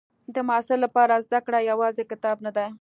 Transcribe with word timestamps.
د 0.35 0.37
محصل 0.47 0.79
لپاره 0.85 1.23
زده 1.25 1.39
کړه 1.45 1.59
یوازې 1.71 2.03
کتاب 2.11 2.37
نه 2.45 2.51
ده. 2.57 2.65